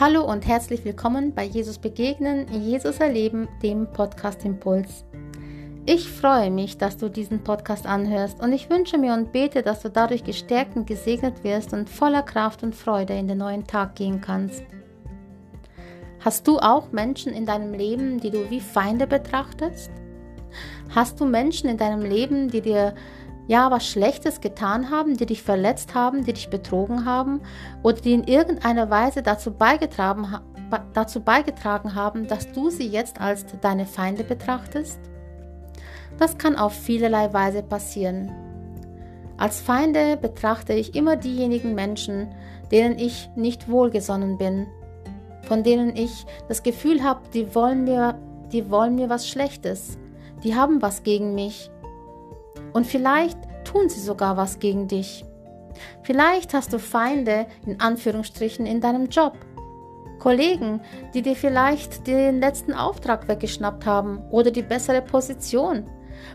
Hallo 0.00 0.24
und 0.24 0.48
herzlich 0.48 0.82
willkommen 0.86 1.34
bei 1.34 1.44
Jesus 1.44 1.76
Begegnen, 1.76 2.50
Jesus 2.50 3.00
Erleben, 3.00 3.48
dem 3.62 3.86
Podcast 3.86 4.46
Impuls. 4.46 5.04
Ich 5.84 6.08
freue 6.08 6.50
mich, 6.50 6.78
dass 6.78 6.96
du 6.96 7.10
diesen 7.10 7.44
Podcast 7.44 7.84
anhörst 7.84 8.40
und 8.40 8.54
ich 8.54 8.70
wünsche 8.70 8.96
mir 8.96 9.12
und 9.12 9.30
bete, 9.30 9.62
dass 9.62 9.82
du 9.82 9.90
dadurch 9.90 10.24
gestärkt 10.24 10.74
und 10.74 10.86
gesegnet 10.86 11.44
wirst 11.44 11.74
und 11.74 11.90
voller 11.90 12.22
Kraft 12.22 12.62
und 12.62 12.74
Freude 12.74 13.12
in 13.12 13.28
den 13.28 13.36
neuen 13.36 13.66
Tag 13.66 13.94
gehen 13.94 14.22
kannst. 14.22 14.62
Hast 16.20 16.48
du 16.48 16.58
auch 16.60 16.92
Menschen 16.92 17.34
in 17.34 17.44
deinem 17.44 17.74
Leben, 17.74 18.20
die 18.20 18.30
du 18.30 18.48
wie 18.48 18.60
Feinde 18.60 19.06
betrachtest? 19.06 19.90
Hast 20.94 21.20
du 21.20 21.26
Menschen 21.26 21.68
in 21.68 21.76
deinem 21.76 22.00
Leben, 22.00 22.48
die 22.48 22.62
dir 22.62 22.94
ja 23.50 23.68
was 23.72 23.84
Schlechtes 23.84 24.40
getan 24.40 24.90
haben, 24.90 25.16
die 25.16 25.26
dich 25.26 25.42
verletzt 25.42 25.92
haben, 25.92 26.24
die 26.24 26.32
dich 26.32 26.50
betrogen 26.50 27.04
haben 27.04 27.40
oder 27.82 28.00
die 28.00 28.12
in 28.12 28.22
irgendeiner 28.22 28.90
Weise 28.90 29.22
dazu 29.24 29.50
beigetragen, 29.50 30.38
dazu 30.94 31.20
beigetragen 31.20 31.96
haben, 31.96 32.28
dass 32.28 32.52
du 32.52 32.70
sie 32.70 32.86
jetzt 32.86 33.20
als 33.20 33.44
deine 33.60 33.86
Feinde 33.86 34.22
betrachtest? 34.22 35.00
Das 36.16 36.38
kann 36.38 36.54
auf 36.54 36.72
vielerlei 36.72 37.32
Weise 37.32 37.64
passieren. 37.64 38.30
Als 39.36 39.60
Feinde 39.60 40.16
betrachte 40.16 40.72
ich 40.74 40.94
immer 40.94 41.16
diejenigen 41.16 41.74
Menschen, 41.74 42.32
denen 42.70 43.00
ich 43.00 43.30
nicht 43.34 43.68
wohlgesonnen 43.68 44.38
bin, 44.38 44.68
von 45.42 45.64
denen 45.64 45.96
ich 45.96 46.24
das 46.46 46.62
Gefühl 46.62 47.02
habe, 47.02 47.22
die 47.34 47.52
wollen 47.52 47.82
mir, 47.82 48.16
die 48.52 48.70
wollen 48.70 48.94
mir 48.94 49.10
was 49.10 49.26
Schlechtes, 49.26 49.98
die 50.44 50.54
haben 50.54 50.80
was 50.82 51.02
gegen 51.02 51.34
mich, 51.34 51.68
und 52.72 52.86
vielleicht 52.86 53.38
tun 53.70 53.88
sie 53.88 54.00
sogar 54.00 54.36
was 54.36 54.58
gegen 54.58 54.88
dich. 54.88 55.24
Vielleicht 56.02 56.54
hast 56.54 56.72
du 56.72 56.78
Feinde 56.78 57.46
in 57.66 57.80
Anführungsstrichen 57.80 58.66
in 58.66 58.80
deinem 58.80 59.06
Job. 59.06 59.34
Kollegen, 60.18 60.80
die 61.14 61.22
dir 61.22 61.36
vielleicht 61.36 62.06
den 62.06 62.40
letzten 62.40 62.74
Auftrag 62.74 63.26
weggeschnappt 63.28 63.86
haben 63.86 64.22
oder 64.30 64.50
die 64.50 64.62
bessere 64.62 65.00
Position 65.00 65.84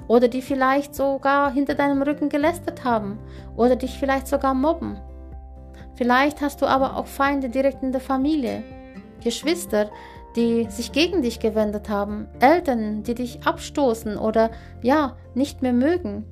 oder 0.07 0.27
die 0.27 0.41
vielleicht 0.41 0.95
sogar 0.95 1.51
hinter 1.51 1.75
deinem 1.75 2.01
Rücken 2.01 2.29
gelästert 2.29 2.83
haben 2.83 3.19
oder 3.55 3.75
dich 3.75 3.99
vielleicht 3.99 4.27
sogar 4.27 4.55
mobben. 4.55 4.99
Vielleicht 5.93 6.41
hast 6.41 6.61
du 6.61 6.65
aber 6.65 6.97
auch 6.97 7.05
Feinde 7.05 7.49
direkt 7.49 7.83
in 7.83 7.91
der 7.91 8.01
Familie, 8.01 8.63
Geschwister, 9.23 9.89
die 10.35 10.65
sich 10.69 10.91
gegen 10.91 11.21
dich 11.21 11.39
gewendet 11.39 11.87
haben, 11.87 12.27
Eltern, 12.39 13.03
die 13.03 13.15
dich 13.15 13.45
abstoßen 13.45 14.17
oder 14.17 14.49
ja, 14.81 15.15
nicht 15.35 15.61
mehr 15.61 15.73
mögen. 15.73 16.25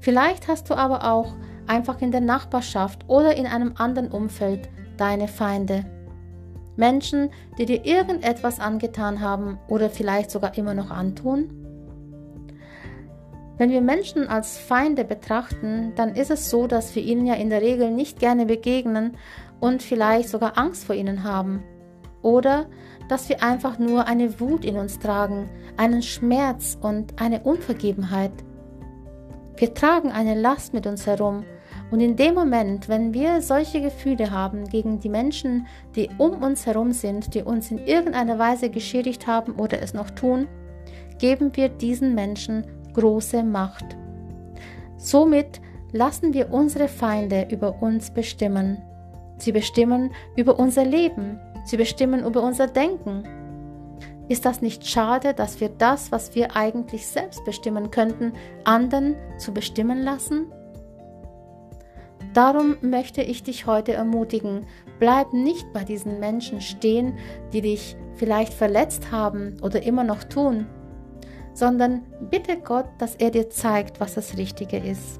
Vielleicht 0.00 0.48
hast 0.48 0.70
du 0.70 0.74
aber 0.74 1.10
auch 1.10 1.34
einfach 1.66 2.00
in 2.00 2.10
der 2.10 2.20
Nachbarschaft 2.22 3.04
oder 3.06 3.36
in 3.36 3.46
einem 3.46 3.74
anderen 3.76 4.10
Umfeld 4.10 4.68
deine 4.96 5.28
Feinde. 5.28 5.84
Menschen, 6.76 7.30
die 7.58 7.66
dir 7.66 7.84
irgendetwas 7.84 8.58
angetan 8.58 9.20
haben 9.20 9.58
oder 9.68 9.90
vielleicht 9.90 10.30
sogar 10.30 10.56
immer 10.56 10.74
noch 10.74 10.90
antun? 10.90 11.60
Wenn 13.58 13.70
wir 13.70 13.82
Menschen 13.82 14.26
als 14.26 14.56
Feinde 14.56 15.04
betrachten, 15.04 15.92
dann 15.94 16.14
ist 16.14 16.30
es 16.30 16.48
so, 16.48 16.66
dass 16.66 16.94
wir 16.96 17.02
ihnen 17.02 17.26
ja 17.26 17.34
in 17.34 17.50
der 17.50 17.60
Regel 17.60 17.90
nicht 17.90 18.18
gerne 18.18 18.46
begegnen 18.46 19.18
und 19.60 19.82
vielleicht 19.82 20.30
sogar 20.30 20.56
Angst 20.56 20.84
vor 20.84 20.94
ihnen 20.94 21.24
haben. 21.24 21.62
Oder 22.22 22.66
dass 23.10 23.28
wir 23.28 23.42
einfach 23.42 23.78
nur 23.78 24.06
eine 24.06 24.40
Wut 24.40 24.64
in 24.64 24.76
uns 24.76 24.98
tragen, 24.98 25.50
einen 25.76 26.00
Schmerz 26.00 26.78
und 26.80 27.20
eine 27.20 27.40
Unvergebenheit. 27.40 28.32
Wir 29.60 29.74
tragen 29.74 30.10
eine 30.10 30.34
Last 30.34 30.72
mit 30.72 30.86
uns 30.86 31.06
herum 31.06 31.44
und 31.90 32.00
in 32.00 32.16
dem 32.16 32.32
Moment, 32.32 32.88
wenn 32.88 33.12
wir 33.12 33.42
solche 33.42 33.82
Gefühle 33.82 34.30
haben 34.30 34.66
gegen 34.66 35.00
die 35.00 35.10
Menschen, 35.10 35.66
die 35.94 36.08
um 36.16 36.42
uns 36.42 36.64
herum 36.64 36.92
sind, 36.92 37.34
die 37.34 37.42
uns 37.42 37.70
in 37.70 37.76
irgendeiner 37.76 38.38
Weise 38.38 38.70
geschädigt 38.70 39.26
haben 39.26 39.56
oder 39.56 39.82
es 39.82 39.92
noch 39.92 40.08
tun, 40.08 40.48
geben 41.18 41.54
wir 41.56 41.68
diesen 41.68 42.14
Menschen 42.14 42.64
große 42.94 43.42
Macht. 43.42 43.84
Somit 44.96 45.60
lassen 45.92 46.32
wir 46.32 46.50
unsere 46.54 46.88
Feinde 46.88 47.46
über 47.50 47.82
uns 47.82 48.10
bestimmen. 48.10 48.80
Sie 49.36 49.52
bestimmen 49.52 50.10
über 50.36 50.58
unser 50.58 50.86
Leben, 50.86 51.38
Sie 51.66 51.76
bestimmen 51.76 52.24
über 52.24 52.42
unser 52.42 52.66
Denken. 52.66 53.24
Ist 54.30 54.44
das 54.44 54.62
nicht 54.62 54.86
schade, 54.86 55.34
dass 55.34 55.60
wir 55.60 55.70
das, 55.70 56.12
was 56.12 56.36
wir 56.36 56.54
eigentlich 56.54 57.08
selbst 57.08 57.44
bestimmen 57.44 57.90
könnten, 57.90 58.32
anderen 58.62 59.16
zu 59.38 59.52
bestimmen 59.52 60.02
lassen? 60.02 60.52
Darum 62.32 62.76
möchte 62.80 63.22
ich 63.22 63.42
dich 63.42 63.66
heute 63.66 63.92
ermutigen, 63.92 64.68
bleib 65.00 65.32
nicht 65.32 65.72
bei 65.72 65.82
diesen 65.82 66.20
Menschen 66.20 66.60
stehen, 66.60 67.18
die 67.52 67.60
dich 67.60 67.96
vielleicht 68.14 68.54
verletzt 68.54 69.10
haben 69.10 69.56
oder 69.62 69.82
immer 69.82 70.04
noch 70.04 70.22
tun, 70.22 70.66
sondern 71.52 72.02
bitte 72.30 72.56
Gott, 72.56 72.86
dass 72.98 73.16
er 73.16 73.32
dir 73.32 73.50
zeigt, 73.50 73.98
was 73.98 74.14
das 74.14 74.36
Richtige 74.36 74.76
ist. 74.76 75.18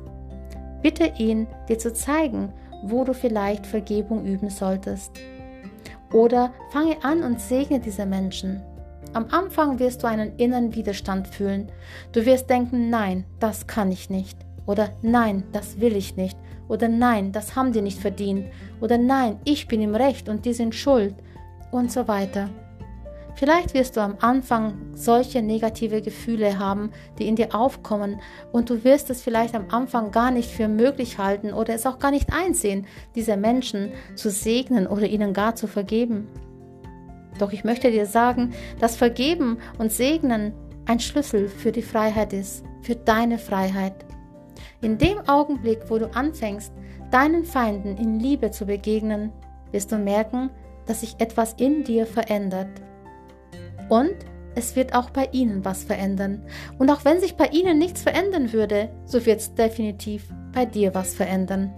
Bitte 0.82 1.14
ihn, 1.18 1.48
dir 1.68 1.80
zu 1.80 1.92
zeigen, 1.92 2.52
wo 2.84 3.02
du 3.02 3.12
vielleicht 3.12 3.66
Vergebung 3.66 4.24
üben 4.24 4.50
solltest. 4.50 5.18
Oder 6.12 6.52
fange 6.70 7.02
an 7.02 7.24
und 7.24 7.40
segne 7.40 7.80
diese 7.80 8.06
Menschen. 8.06 8.62
Am 9.12 9.26
Anfang 9.30 9.80
wirst 9.80 10.02
du 10.02 10.06
einen 10.06 10.36
inneren 10.36 10.74
Widerstand 10.74 11.26
fühlen. 11.26 11.72
Du 12.12 12.24
wirst 12.26 12.48
denken, 12.48 12.90
nein, 12.90 13.24
das 13.40 13.66
kann 13.66 13.90
ich 13.90 14.08
nicht. 14.08 14.38
Oder 14.66 14.90
nein, 15.02 15.42
das 15.52 15.80
will 15.80 15.96
ich 15.96 16.16
nicht. 16.16 16.38
Oder 16.68 16.88
nein, 16.88 17.32
das 17.32 17.56
haben 17.56 17.72
die 17.72 17.82
nicht 17.82 17.98
verdient. 17.98 18.46
Oder 18.80 18.98
nein, 18.98 19.40
ich 19.44 19.66
bin 19.66 19.80
im 19.80 19.96
Recht 19.96 20.28
und 20.28 20.44
die 20.44 20.52
sind 20.52 20.76
schuld. 20.76 21.14
Und 21.72 21.90
so 21.90 22.06
weiter. 22.06 22.50
Vielleicht 23.34 23.74
wirst 23.74 23.96
du 23.96 24.00
am 24.00 24.16
Anfang 24.20 24.74
solche 24.94 25.42
negative 25.42 26.02
Gefühle 26.02 26.58
haben, 26.58 26.90
die 27.18 27.26
in 27.26 27.36
dir 27.36 27.54
aufkommen 27.54 28.20
und 28.52 28.70
du 28.70 28.84
wirst 28.84 29.08
es 29.10 29.22
vielleicht 29.22 29.54
am 29.54 29.70
Anfang 29.70 30.10
gar 30.10 30.30
nicht 30.30 30.50
für 30.50 30.68
möglich 30.68 31.18
halten 31.18 31.52
oder 31.52 31.74
es 31.74 31.86
auch 31.86 31.98
gar 31.98 32.10
nicht 32.10 32.32
einsehen, 32.32 32.86
diese 33.14 33.36
Menschen 33.36 33.92
zu 34.14 34.30
segnen 34.30 34.86
oder 34.86 35.06
ihnen 35.06 35.32
gar 35.32 35.54
zu 35.54 35.68
vergeben. 35.68 36.28
Doch 37.40 37.52
ich 37.52 37.64
möchte 37.64 37.90
dir 37.90 38.06
sagen, 38.06 38.52
dass 38.80 38.96
Vergeben 38.96 39.58
und 39.78 39.90
Segnen 39.90 40.52
ein 40.86 41.00
Schlüssel 41.00 41.48
für 41.48 41.72
die 41.72 41.82
Freiheit 41.82 42.32
ist, 42.32 42.64
für 42.82 42.96
deine 42.96 43.38
Freiheit. 43.38 43.94
In 44.82 44.98
dem 44.98 45.18
Augenblick, 45.26 45.78
wo 45.88 45.98
du 45.98 46.14
anfängst, 46.14 46.72
deinen 47.10 47.44
Feinden 47.44 47.96
in 47.96 48.20
Liebe 48.20 48.50
zu 48.50 48.66
begegnen, 48.66 49.32
wirst 49.72 49.90
du 49.90 49.96
merken, 49.96 50.50
dass 50.86 51.00
sich 51.00 51.16
etwas 51.18 51.54
in 51.54 51.84
dir 51.84 52.06
verändert. 52.06 52.68
Und 53.88 54.16
es 54.54 54.76
wird 54.76 54.94
auch 54.94 55.10
bei 55.10 55.28
ihnen 55.32 55.64
was 55.64 55.84
verändern. 55.84 56.44
Und 56.78 56.90
auch 56.90 57.04
wenn 57.04 57.20
sich 57.20 57.36
bei 57.36 57.46
ihnen 57.46 57.78
nichts 57.78 58.02
verändern 58.02 58.52
würde, 58.52 58.90
so 59.06 59.24
wird 59.24 59.40
es 59.40 59.54
definitiv 59.54 60.28
bei 60.52 60.66
dir 60.66 60.94
was 60.94 61.14
verändern. 61.14 61.72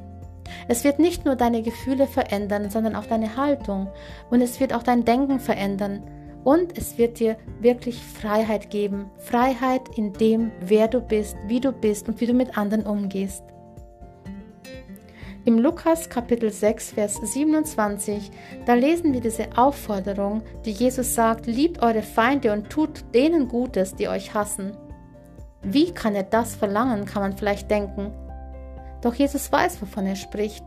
Es 0.69 0.85
wird 0.85 0.99
nicht 0.99 1.25
nur 1.25 1.37
deine 1.37 1.63
Gefühle 1.63 2.07
verändern, 2.07 2.71
sondern 2.71 2.97
auch 2.97 3.07
deine 3.07 3.37
Haltung. 3.37 3.89
Und 4.31 4.41
es 4.41 4.61
wird 4.61 4.73
auch 4.75 4.83
dein 4.83 5.05
Denken 5.05 5.41
verändern. 5.41 6.03
Und 6.45 6.77
es 6.77 6.99
wird 6.99 7.21
dir 7.21 7.37
wirklich 7.61 8.03
Freiheit 8.03 8.71
geben. 8.71 9.11
Freiheit 9.19 9.83
in 9.97 10.13
dem, 10.13 10.51
wer 10.61 10.89
du 10.89 11.01
bist, 11.01 11.37
wie 11.47 11.61
du 11.61 11.73
bist 11.73 12.09
und 12.09 12.21
wie 12.21 12.27
du 12.27 12.35
mit 12.35 12.59
anderen 12.59 12.85
umgehst. 12.85 13.45
Im 15.45 15.59
Lukas 15.59 16.09
Kapitel 16.09 16.53
6, 16.53 16.93
Vers 16.93 17.15
27, 17.21 18.31
da 18.65 18.75
lesen 18.75 19.13
wir 19.13 19.21
diese 19.21 19.49
Aufforderung, 19.57 20.43
die 20.65 20.71
Jesus 20.71 21.17
sagt, 21.17 21.47
liebt 21.47 21.83
eure 21.83 22.03
Feinde 22.03 22.53
und 22.53 22.71
tut 22.71 23.05
denen 23.13 23.49
Gutes, 23.49 23.97
die 23.97 24.07
euch 24.07 24.35
hassen. 24.35 24.77
Wie 25.65 25.91
kann 25.91 26.15
er 26.15 26.23
das 26.23 26.55
verlangen, 26.55 27.07
kann 27.07 27.23
man 27.23 27.37
vielleicht 27.37 27.71
denken. 27.73 28.13
Doch 29.03 29.15
Jesus 29.15 29.51
weiß, 29.53 29.83
wovon 29.83 30.07
er 30.07 30.17
spricht. 30.17 30.65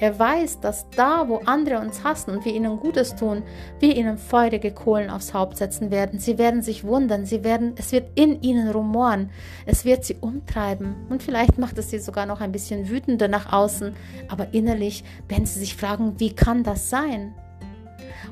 Er 0.00 0.18
weiß, 0.18 0.58
dass 0.58 0.90
da, 0.90 1.28
wo 1.28 1.36
andere 1.46 1.78
uns 1.78 2.02
hassen 2.02 2.32
und 2.32 2.44
wir 2.44 2.52
ihnen 2.52 2.80
Gutes 2.80 3.14
tun, 3.14 3.44
wir 3.78 3.96
ihnen 3.96 4.18
feurige 4.18 4.72
Kohlen 4.72 5.08
aufs 5.08 5.32
Haupt 5.32 5.56
setzen 5.56 5.92
werden. 5.92 6.18
Sie 6.18 6.36
werden 6.36 6.62
sich 6.62 6.82
wundern, 6.82 7.26
sie 7.26 7.44
werden, 7.44 7.74
es 7.76 7.92
wird 7.92 8.10
in 8.18 8.42
ihnen 8.42 8.68
rumoren, 8.70 9.30
es 9.66 9.84
wird 9.84 10.04
sie 10.04 10.16
umtreiben 10.20 10.96
und 11.10 11.22
vielleicht 11.22 11.58
macht 11.58 11.78
es 11.78 11.90
sie 11.90 12.00
sogar 12.00 12.26
noch 12.26 12.40
ein 12.40 12.50
bisschen 12.50 12.88
wütender 12.88 13.28
nach 13.28 13.52
außen, 13.52 13.94
aber 14.28 14.52
innerlich 14.52 15.04
werden 15.28 15.46
sie 15.46 15.60
sich 15.60 15.76
fragen, 15.76 16.18
wie 16.18 16.34
kann 16.34 16.64
das 16.64 16.90
sein? 16.90 17.32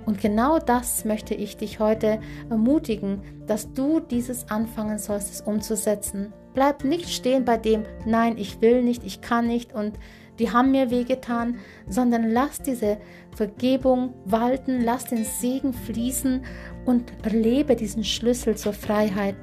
Und 0.05 0.21
genau 0.21 0.59
das 0.59 1.05
möchte 1.05 1.35
ich 1.35 1.57
dich 1.57 1.79
heute 1.79 2.19
ermutigen, 2.51 3.23
dass 3.47 3.73
du 3.73 4.01
dieses 4.01 4.51
anfangen 4.51 4.99
sollst, 4.99 5.33
es 5.33 5.41
umzusetzen. 5.41 6.33
Bleib 6.55 6.85
nicht 6.85 7.09
stehen 7.09 7.45
bei 7.45 7.57
dem, 7.57 7.85
nein, 8.05 8.37
ich 8.37 8.61
will 8.61 8.83
nicht, 8.83 9.05
ich 9.05 9.21
kann 9.21 9.47
nicht 9.47 9.73
und 9.75 9.99
die 10.39 10.51
haben 10.51 10.71
mir 10.71 10.91
wehgetan, 10.91 11.59
sondern 11.89 12.31
lass 12.31 12.61
diese 12.61 12.99
Vergebung 13.35 14.15
walten, 14.25 14.81
lass 14.83 15.05
den 15.05 15.25
Segen 15.25 15.73
fließen 15.73 16.45
und 16.85 17.13
erlebe 17.23 17.77
diesen 17.77 18.05
Schlüssel 18.05 18.57
zur 18.57 18.73
Freiheit. 18.73 19.37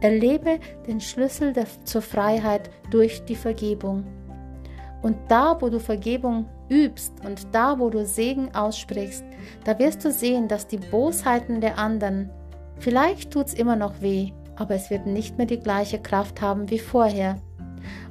Erlebe 0.00 0.58
den 0.86 1.00
Schlüssel 1.00 1.52
der, 1.52 1.66
zur 1.84 2.02
Freiheit 2.02 2.70
durch 2.90 3.24
die 3.24 3.36
Vergebung. 3.36 4.04
Und 5.02 5.16
da, 5.28 5.56
wo 5.60 5.68
du 5.68 5.78
Vergebung 5.78 6.46
übst 6.68 7.12
und 7.24 7.46
da, 7.52 7.78
wo 7.78 7.90
du 7.90 8.04
Segen 8.04 8.54
aussprichst, 8.54 9.24
da 9.64 9.78
wirst 9.78 10.04
du 10.04 10.10
sehen, 10.10 10.48
dass 10.48 10.66
die 10.66 10.78
Bosheiten 10.78 11.60
der 11.60 11.78
anderen, 11.78 12.30
vielleicht 12.78 13.30
tut 13.30 13.46
es 13.46 13.54
immer 13.54 13.76
noch 13.76 14.00
weh, 14.00 14.32
aber 14.56 14.74
es 14.74 14.90
wird 14.90 15.06
nicht 15.06 15.38
mehr 15.38 15.46
die 15.46 15.60
gleiche 15.60 16.00
Kraft 16.00 16.40
haben 16.40 16.70
wie 16.70 16.78
vorher. 16.78 17.36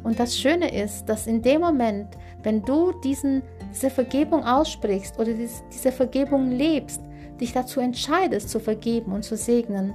Und 0.04 0.20
das 0.20 0.38
Schöne 0.38 0.74
ist, 0.74 1.06
dass 1.06 1.28
in 1.28 1.42
dem 1.42 1.62
Moment, 1.62 2.08
wenn 2.44 2.62
du 2.62 2.92
diesen, 3.04 3.42
diese 3.72 3.90
Vergebung 3.90 4.44
aussprichst 4.44 5.20
oder 5.20 5.34
diese 5.34 5.92
Vergebung 5.92 6.52
lebst, 6.52 7.02
dich 7.42 7.52
dazu 7.52 7.80
entscheidest 7.80 8.50
zu 8.50 8.60
vergeben 8.60 9.12
und 9.12 9.24
zu 9.24 9.36
segnen, 9.36 9.94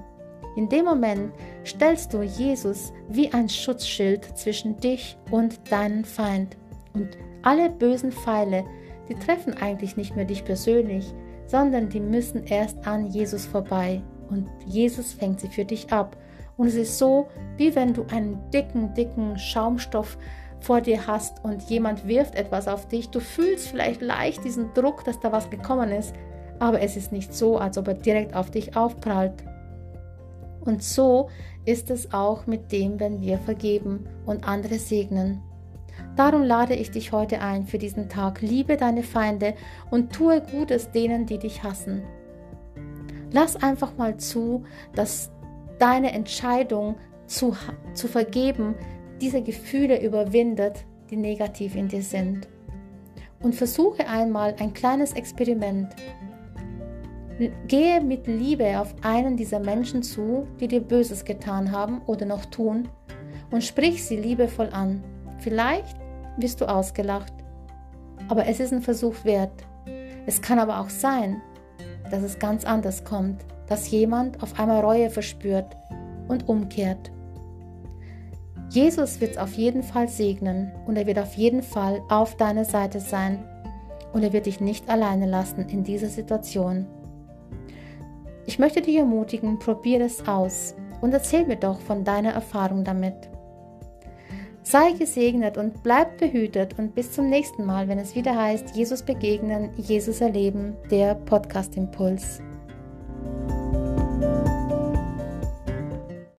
in 0.56 0.68
dem 0.68 0.84
Moment 0.84 1.32
stellst 1.64 2.12
du 2.12 2.22
Jesus 2.22 2.92
wie 3.08 3.32
ein 3.32 3.48
Schutzschild 3.48 4.36
zwischen 4.36 4.76
dich 4.78 5.16
und 5.30 5.60
deinen 5.70 6.04
Feind. 6.04 6.56
Und 6.92 7.16
alle 7.42 7.70
bösen 7.70 8.10
Pfeile, 8.10 8.64
die 9.08 9.14
treffen 9.14 9.54
eigentlich 9.54 9.96
nicht 9.96 10.16
mehr 10.16 10.24
dich 10.24 10.44
persönlich, 10.44 11.14
sondern 11.46 11.88
die 11.88 12.00
müssen 12.00 12.44
erst 12.44 12.86
an 12.86 13.06
Jesus 13.06 13.46
vorbei. 13.46 14.02
Und 14.28 14.48
Jesus 14.66 15.12
fängt 15.12 15.40
sie 15.40 15.48
für 15.48 15.64
dich 15.64 15.92
ab. 15.92 16.16
Und 16.60 16.66
es 16.66 16.74
ist 16.74 16.98
so, 16.98 17.26
wie 17.56 17.74
wenn 17.74 17.94
du 17.94 18.04
einen 18.12 18.38
dicken, 18.50 18.92
dicken 18.92 19.38
Schaumstoff 19.38 20.18
vor 20.58 20.82
dir 20.82 21.06
hast 21.06 21.42
und 21.42 21.62
jemand 21.70 22.06
wirft 22.06 22.34
etwas 22.34 22.68
auf 22.68 22.86
dich. 22.86 23.08
Du 23.08 23.18
fühlst 23.18 23.68
vielleicht 23.68 24.02
leicht 24.02 24.44
diesen 24.44 24.74
Druck, 24.74 25.02
dass 25.04 25.18
da 25.20 25.32
was 25.32 25.48
gekommen 25.48 25.90
ist, 25.90 26.14
aber 26.58 26.82
es 26.82 26.98
ist 26.98 27.12
nicht 27.12 27.32
so, 27.32 27.56
als 27.56 27.78
ob 27.78 27.88
er 27.88 27.94
direkt 27.94 28.36
auf 28.36 28.50
dich 28.50 28.76
aufprallt. 28.76 29.42
Und 30.60 30.82
so 30.82 31.30
ist 31.64 31.90
es 31.90 32.12
auch 32.12 32.46
mit 32.46 32.70
dem, 32.72 33.00
wenn 33.00 33.22
wir 33.22 33.38
vergeben 33.38 34.06
und 34.26 34.46
andere 34.46 34.74
segnen. 34.74 35.40
Darum 36.14 36.42
lade 36.42 36.74
ich 36.74 36.90
dich 36.90 37.10
heute 37.10 37.40
ein 37.40 37.64
für 37.64 37.78
diesen 37.78 38.10
Tag. 38.10 38.42
Liebe 38.42 38.76
deine 38.76 39.02
Feinde 39.02 39.54
und 39.90 40.12
tue 40.12 40.42
Gutes 40.42 40.90
denen, 40.90 41.24
die 41.24 41.38
dich 41.38 41.62
hassen. 41.62 42.02
Lass 43.32 43.56
einfach 43.56 43.96
mal 43.96 44.18
zu, 44.18 44.64
dass 44.94 45.30
deine 45.80 46.12
Entscheidung 46.12 46.96
zu, 47.26 47.56
zu 47.94 48.06
vergeben 48.06 48.74
diese 49.20 49.42
Gefühle 49.42 50.02
überwindet, 50.02 50.84
die 51.10 51.16
negativ 51.16 51.74
in 51.74 51.88
dir 51.88 52.02
sind. 52.02 52.48
Und 53.42 53.54
versuche 53.54 54.06
einmal 54.06 54.54
ein 54.58 54.72
kleines 54.72 55.12
Experiment. 55.12 55.88
Gehe 57.68 58.00
mit 58.02 58.26
Liebe 58.26 58.78
auf 58.78 58.94
einen 59.02 59.36
dieser 59.36 59.60
Menschen 59.60 60.02
zu, 60.02 60.46
die 60.60 60.68
dir 60.68 60.80
Böses 60.80 61.24
getan 61.24 61.72
haben 61.72 62.02
oder 62.06 62.26
noch 62.26 62.44
tun, 62.46 62.88
und 63.50 63.64
sprich 63.64 64.04
sie 64.04 64.16
liebevoll 64.16 64.68
an. 64.72 65.02
Vielleicht 65.38 65.96
wirst 66.36 66.60
du 66.60 66.66
ausgelacht, 66.66 67.32
aber 68.28 68.46
es 68.46 68.60
ist 68.60 68.72
ein 68.72 68.82
Versuch 68.82 69.24
wert. 69.24 69.64
Es 70.26 70.40
kann 70.42 70.58
aber 70.58 70.80
auch 70.80 70.90
sein, 70.90 71.40
dass 72.10 72.22
es 72.22 72.38
ganz 72.38 72.64
anders 72.64 73.04
kommt, 73.04 73.44
dass 73.70 73.90
jemand 73.90 74.42
auf 74.42 74.58
einmal 74.58 74.80
Reue 74.80 75.08
verspürt 75.08 75.76
und 76.28 76.48
umkehrt. 76.48 77.12
Jesus 78.68 79.20
wird 79.20 79.32
es 79.32 79.38
auf 79.38 79.54
jeden 79.54 79.82
Fall 79.82 80.08
segnen 80.08 80.72
und 80.86 80.96
er 80.96 81.06
wird 81.06 81.18
auf 81.18 81.34
jeden 81.34 81.62
Fall 81.62 82.02
auf 82.08 82.36
deiner 82.36 82.64
Seite 82.64 83.00
sein 83.00 83.44
und 84.12 84.22
er 84.22 84.32
wird 84.32 84.46
dich 84.46 84.60
nicht 84.60 84.88
alleine 84.88 85.26
lassen 85.26 85.68
in 85.68 85.84
dieser 85.84 86.08
Situation. 86.08 86.86
Ich 88.46 88.58
möchte 88.58 88.82
dich 88.82 88.96
ermutigen, 88.96 89.58
probiere 89.60 90.04
es 90.04 90.26
aus 90.26 90.74
und 91.00 91.14
erzähl 91.14 91.46
mir 91.46 91.56
doch 91.56 91.80
von 91.80 92.04
deiner 92.04 92.32
Erfahrung 92.32 92.82
damit. 92.82 93.30
Sei 94.62 94.92
gesegnet 94.92 95.56
und 95.56 95.82
bleib 95.84 96.18
behütet 96.18 96.76
und 96.78 96.94
bis 96.94 97.12
zum 97.12 97.28
nächsten 97.28 97.64
Mal, 97.64 97.88
wenn 97.88 97.98
es 97.98 98.14
wieder 98.14 98.36
heißt, 98.36 98.76
Jesus 98.76 99.02
begegnen, 99.02 99.70
Jesus 99.76 100.20
erleben, 100.20 100.76
der 100.90 101.14
Podcast 101.14 101.76
Impuls. 101.76 102.40